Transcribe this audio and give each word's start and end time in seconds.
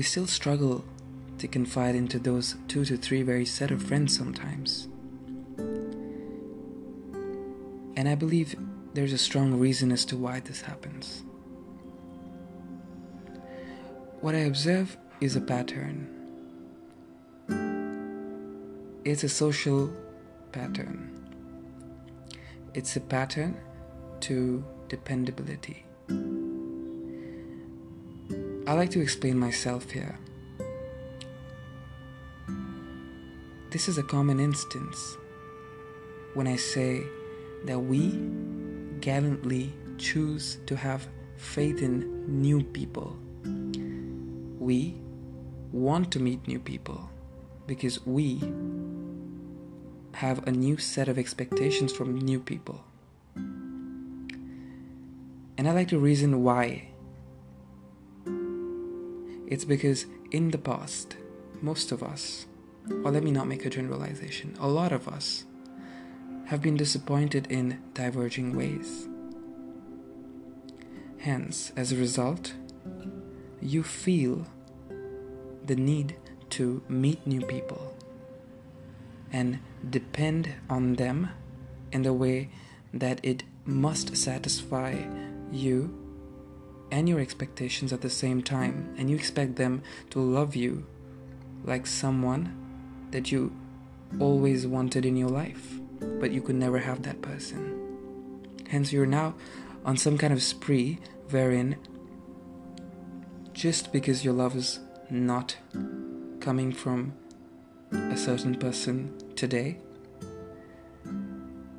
we 0.00 0.04
still 0.04 0.26
struggle 0.26 0.82
to 1.36 1.46
confide 1.46 1.94
into 1.94 2.18
those 2.18 2.56
two 2.68 2.86
to 2.86 2.96
three 2.96 3.20
very 3.20 3.44
set 3.44 3.70
of 3.70 3.82
friends 3.82 4.16
sometimes. 4.16 4.88
And 7.98 8.08
I 8.08 8.14
believe 8.14 8.56
there's 8.94 9.12
a 9.12 9.18
strong 9.18 9.58
reason 9.58 9.92
as 9.92 10.06
to 10.06 10.16
why 10.16 10.40
this 10.40 10.62
happens. 10.62 11.22
What 14.22 14.34
I 14.34 14.38
observe 14.38 14.96
is 15.20 15.36
a 15.36 15.40
pattern. 15.42 16.08
It's 19.04 19.22
a 19.22 19.28
social 19.28 19.94
pattern. 20.50 21.12
It's 22.72 22.96
a 22.96 23.00
pattern 23.02 23.54
to 24.20 24.64
dependability. 24.88 25.84
I 28.70 28.74
like 28.74 28.90
to 28.90 29.00
explain 29.00 29.36
myself 29.36 29.90
here. 29.90 30.16
This 33.70 33.88
is 33.88 33.98
a 33.98 34.02
common 34.04 34.38
instance 34.38 35.16
when 36.34 36.46
I 36.46 36.54
say 36.54 37.02
that 37.64 37.80
we 37.80 38.12
gallantly 39.00 39.72
choose 39.98 40.58
to 40.66 40.76
have 40.76 41.08
faith 41.36 41.82
in 41.82 42.24
new 42.28 42.62
people. 42.62 43.16
We 44.60 44.94
want 45.72 46.12
to 46.12 46.20
meet 46.20 46.46
new 46.46 46.60
people 46.60 47.10
because 47.66 48.06
we 48.06 48.38
have 50.12 50.46
a 50.46 50.52
new 50.52 50.76
set 50.76 51.08
of 51.08 51.18
expectations 51.18 51.92
from 51.92 52.14
new 52.14 52.38
people. 52.38 52.84
And 53.34 54.36
I 55.66 55.72
like 55.72 55.88
to 55.88 55.98
reason 55.98 56.44
why. 56.44 56.89
It's 59.50 59.64
because 59.64 60.06
in 60.30 60.52
the 60.52 60.58
past, 60.58 61.16
most 61.60 61.90
of 61.90 62.02
us, 62.02 62.46
or 63.04 63.10
let 63.10 63.24
me 63.24 63.32
not 63.32 63.48
make 63.48 63.66
a 63.66 63.70
generalization, 63.70 64.56
a 64.60 64.68
lot 64.68 64.92
of 64.92 65.08
us 65.08 65.44
have 66.46 66.62
been 66.62 66.76
disappointed 66.76 67.48
in 67.50 67.82
diverging 67.92 68.56
ways. 68.56 69.08
Hence, 71.18 71.72
as 71.76 71.92
a 71.92 71.96
result, 71.96 72.54
you 73.60 73.82
feel 73.82 74.46
the 75.66 75.76
need 75.76 76.16
to 76.50 76.82
meet 76.88 77.26
new 77.26 77.42
people 77.42 77.94
and 79.32 79.58
depend 79.88 80.54
on 80.68 80.94
them 80.94 81.28
in 81.92 82.02
the 82.02 82.12
way 82.12 82.50
that 82.94 83.20
it 83.22 83.42
must 83.64 84.16
satisfy 84.16 84.96
you 85.52 85.99
and 86.90 87.08
your 87.08 87.20
expectations 87.20 87.92
at 87.92 88.00
the 88.00 88.10
same 88.10 88.42
time, 88.42 88.94
and 88.98 89.08
you 89.08 89.16
expect 89.16 89.56
them 89.56 89.82
to 90.10 90.20
love 90.20 90.56
you 90.56 90.86
like 91.64 91.86
someone 91.86 92.56
that 93.10 93.30
you 93.30 93.54
always 94.18 94.66
wanted 94.66 95.04
in 95.04 95.16
your 95.16 95.28
life, 95.28 95.78
but 96.18 96.30
you 96.30 96.40
could 96.40 96.56
never 96.56 96.78
have 96.78 97.02
that 97.02 97.22
person. 97.22 97.76
Hence, 98.68 98.92
you're 98.92 99.06
now 99.06 99.34
on 99.84 99.96
some 99.96 100.18
kind 100.18 100.32
of 100.32 100.42
spree 100.42 100.98
wherein 101.30 101.76
just 103.52 103.92
because 103.92 104.24
your 104.24 104.34
love 104.34 104.56
is 104.56 104.80
not 105.10 105.56
coming 106.40 106.72
from 106.72 107.12
a 107.92 108.16
certain 108.16 108.54
person 108.54 109.12
today, 109.36 109.78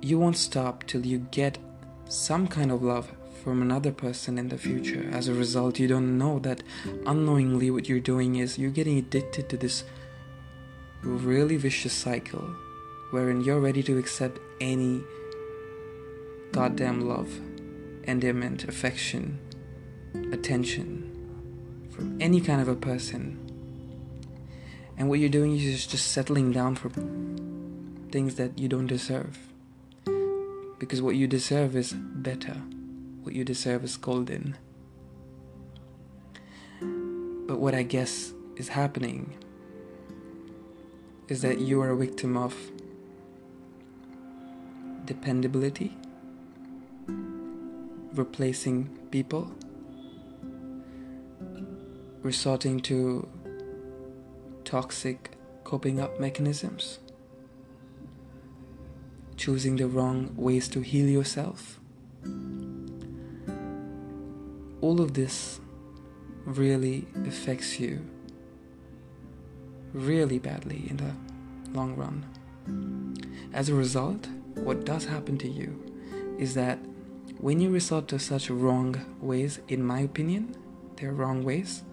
you 0.00 0.18
won't 0.18 0.36
stop 0.36 0.84
till 0.86 1.06
you 1.06 1.18
get 1.30 1.58
some 2.08 2.46
kind 2.46 2.70
of 2.70 2.82
love 2.82 3.12
from 3.42 3.60
another 3.60 3.90
person 3.90 4.38
in 4.38 4.48
the 4.48 4.56
future. 4.56 5.08
As 5.10 5.26
a 5.26 5.34
result, 5.34 5.80
you 5.80 5.88
don't 5.88 6.16
know 6.16 6.38
that 6.40 6.62
unknowingly 7.06 7.70
what 7.70 7.88
you're 7.88 7.98
doing 7.98 8.36
is 8.36 8.56
you're 8.56 8.70
getting 8.70 8.98
addicted 8.98 9.48
to 9.48 9.56
this 9.56 9.82
really 11.02 11.56
vicious 11.56 11.92
cycle 11.92 12.54
wherein 13.10 13.40
you're 13.40 13.58
ready 13.58 13.82
to 13.82 13.98
accept 13.98 14.38
any 14.60 15.02
goddamn 16.52 17.08
love, 17.08 17.40
endearment, 18.04 18.64
affection, 18.64 19.40
attention 20.32 21.08
from 21.90 22.16
any 22.20 22.40
kind 22.40 22.60
of 22.60 22.68
a 22.68 22.76
person. 22.76 23.38
And 24.96 25.08
what 25.08 25.18
you're 25.18 25.28
doing 25.28 25.56
is 25.56 25.86
just 25.86 26.12
settling 26.12 26.52
down 26.52 26.76
for 26.76 26.90
things 28.12 28.36
that 28.36 28.56
you 28.56 28.68
don't 28.68 28.86
deserve. 28.86 29.36
Because 30.78 31.02
what 31.02 31.16
you 31.16 31.26
deserve 31.26 31.74
is 31.74 31.92
better. 31.92 32.62
What 33.22 33.34
you 33.34 33.44
deserve 33.44 33.84
is 33.84 33.96
golden. 33.96 34.56
But 36.80 37.58
what 37.58 37.74
I 37.74 37.82
guess 37.82 38.32
is 38.56 38.68
happening 38.68 39.34
is 41.28 41.40
that 41.42 41.60
you 41.60 41.80
are 41.80 41.90
a 41.90 41.96
victim 41.96 42.36
of 42.36 42.54
dependability, 45.04 45.96
replacing 48.14 48.88
people, 49.10 49.52
resorting 52.22 52.80
to 52.80 53.28
toxic 54.64 55.30
coping 55.64 56.00
up 56.00 56.18
mechanisms, 56.18 56.98
choosing 59.36 59.76
the 59.76 59.86
wrong 59.86 60.34
ways 60.36 60.68
to 60.68 60.80
heal 60.80 61.08
yourself. 61.08 61.78
All 64.82 65.00
of 65.00 65.14
this 65.14 65.60
really 66.44 67.06
affects 67.24 67.78
you 67.78 68.04
really 69.94 70.40
badly 70.40 70.84
in 70.90 70.96
the 70.96 71.14
long 71.72 71.94
run. 71.94 72.26
As 73.52 73.68
a 73.68 73.74
result, 73.74 74.26
what 74.56 74.84
does 74.84 75.04
happen 75.04 75.38
to 75.38 75.48
you 75.48 75.80
is 76.36 76.54
that 76.54 76.78
when 77.38 77.60
you 77.60 77.70
resort 77.70 78.08
to 78.08 78.18
such 78.18 78.50
wrong 78.50 78.96
ways, 79.20 79.60
in 79.68 79.84
my 79.84 80.00
opinion, 80.00 80.56
they're 80.96 81.12
wrong 81.12 81.44
ways, 81.44 81.84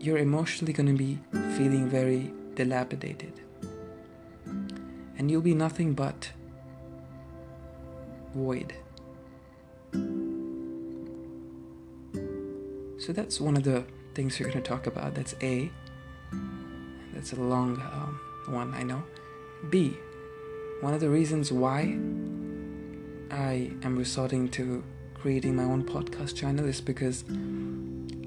you're 0.00 0.18
emotionally 0.18 0.72
going 0.72 0.86
to 0.86 0.94
be 0.94 1.18
feeling 1.58 1.88
very 1.88 2.32
dilapidated. 2.54 3.40
And 5.18 5.30
you'll 5.30 5.42
be 5.42 5.54
nothing 5.54 5.92
but 5.92 6.30
void. 8.34 8.72
So 13.08 13.14
that's 13.14 13.40
one 13.40 13.56
of 13.56 13.62
the 13.62 13.86
things 14.12 14.38
we're 14.38 14.50
going 14.50 14.62
to 14.62 14.68
talk 14.68 14.86
about. 14.86 15.14
That's 15.14 15.34
A. 15.40 15.70
That's 17.14 17.32
a 17.32 17.40
long 17.40 17.80
um, 17.80 18.20
one, 18.48 18.74
I 18.74 18.82
know. 18.82 19.02
B. 19.70 19.96
One 20.82 20.92
of 20.92 21.00
the 21.00 21.08
reasons 21.08 21.50
why 21.50 21.96
I 23.30 23.72
am 23.82 23.96
resorting 23.96 24.50
to 24.50 24.84
creating 25.14 25.56
my 25.56 25.62
own 25.62 25.84
podcast 25.84 26.36
channel 26.36 26.66
is 26.66 26.82
because 26.82 27.24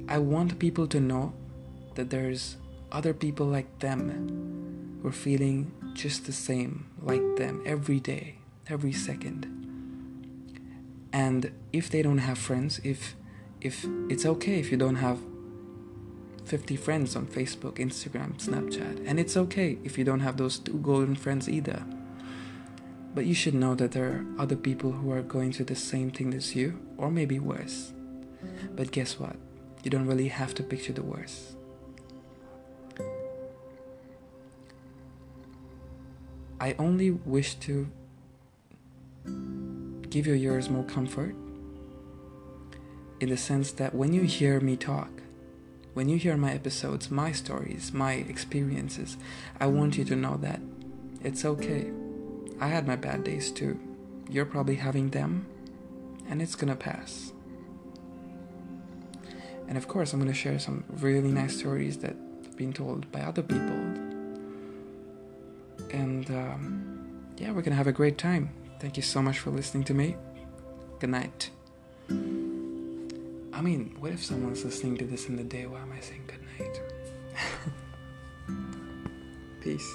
I 0.09 0.17
want 0.17 0.57
people 0.57 0.87
to 0.87 0.99
know 0.99 1.33
that 1.93 2.09
there's 2.09 2.57
other 2.91 3.13
people 3.13 3.45
like 3.45 3.77
them 3.81 4.97
who 5.03 5.09
are 5.09 5.11
feeling 5.11 5.71
just 5.93 6.25
the 6.25 6.33
same 6.33 6.87
like 7.03 7.35
them 7.35 7.61
every 7.67 7.99
day, 7.99 8.39
every 8.67 8.93
second. 8.93 9.45
And 11.13 11.51
if 11.71 11.87
they 11.87 12.01
don't 12.01 12.17
have 12.17 12.39
friends, 12.39 12.81
if 12.83 13.13
if 13.61 13.85
it's 14.09 14.25
okay 14.25 14.59
if 14.59 14.71
you 14.71 14.77
don't 14.77 14.95
have 14.95 15.19
50 16.45 16.75
friends 16.75 17.15
on 17.15 17.27
Facebook, 17.27 17.75
Instagram, 17.75 18.33
Snapchat, 18.37 19.03
and 19.05 19.19
it's 19.19 19.37
okay 19.37 19.77
if 19.83 19.97
you 19.97 20.03
don't 20.03 20.19
have 20.19 20.37
those 20.37 20.59
two 20.59 20.73
golden 20.79 21.15
friends 21.15 21.47
either. 21.47 21.83
But 23.13 23.25
you 23.25 23.33
should 23.33 23.53
know 23.53 23.75
that 23.75 23.91
there 23.91 24.05
are 24.05 24.25
other 24.39 24.55
people 24.55 24.91
who 24.91 25.11
are 25.11 25.21
going 25.21 25.53
through 25.53 25.65
the 25.65 25.75
same 25.75 26.11
thing 26.11 26.33
as 26.33 26.55
you, 26.55 26.79
or 26.97 27.11
maybe 27.11 27.39
worse. 27.39 27.93
But 28.75 28.91
guess 28.91 29.19
what? 29.19 29.35
You 29.83 29.91
don't 29.91 30.07
really 30.07 30.29
have 30.29 30.53
to 30.55 30.63
picture 30.63 30.93
the 30.93 31.03
worst. 31.03 31.55
I 36.59 36.75
only 36.77 37.11
wish 37.11 37.55
to 37.55 37.87
give 40.09 40.27
your 40.27 40.35
ears 40.35 40.69
more 40.69 40.83
comfort 40.83 41.35
in 43.21 43.29
the 43.29 43.37
sense 43.37 43.71
that 43.73 43.95
when 43.95 44.11
you 44.11 44.23
hear 44.23 44.59
me 44.59 44.75
talk, 44.75 45.09
when 45.93 46.09
you 46.09 46.17
hear 46.17 46.35
my 46.35 46.51
episodes, 46.53 47.09
my 47.09 47.31
stories, 47.31 47.93
my 47.93 48.13
experiences, 48.13 49.15
I 49.59 49.67
want 49.67 49.97
you 49.97 50.03
to 50.05 50.15
know 50.15 50.37
that 50.37 50.59
it's 51.23 51.45
okay. 51.45 51.91
I 52.59 52.67
had 52.67 52.87
my 52.87 52.95
bad 52.95 53.23
days 53.23 53.51
too. 53.51 53.79
You're 54.29 54.45
probably 54.45 54.75
having 54.75 55.11
them, 55.11 55.45
and 56.27 56.41
it's 56.41 56.55
gonna 56.55 56.75
pass. 56.75 57.31
And 59.67 59.77
of 59.77 59.87
course, 59.87 60.11
I'm 60.11 60.19
gonna 60.19 60.33
share 60.33 60.59
some 60.59 60.83
really 60.89 61.31
nice 61.31 61.57
stories 61.57 61.99
that 61.99 62.15
have 62.43 62.57
been 62.57 62.73
told 62.73 63.11
by 63.11 63.21
other 63.21 63.43
people 63.43 64.11
and 65.93 66.29
um, 66.31 67.09
yeah, 67.37 67.51
we're 67.51 67.61
gonna 67.61 67.75
have 67.75 67.87
a 67.87 67.91
great 67.91 68.17
time. 68.17 68.49
Thank 68.79 68.97
you 68.97 69.03
so 69.03 69.21
much 69.21 69.39
for 69.39 69.51
listening 69.51 69.83
to 69.85 69.93
me. 69.93 70.15
Good 70.99 71.09
night. 71.09 71.51
I 73.61 73.63
mean, 73.63 73.95
what 73.99 74.11
if 74.11 74.25
someone's 74.25 74.65
listening 74.65 74.97
to 74.97 75.05
this 75.05 75.27
in 75.29 75.35
the 75.35 75.43
day? 75.43 75.67
Why 75.67 75.81
am 75.81 75.91
I 75.91 75.99
saying 75.99 76.23
good 76.25 76.41
night? 76.57 76.81
Peace. 79.61 79.87